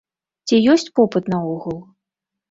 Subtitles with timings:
[0.51, 1.77] Ці ёсць попыт наогул?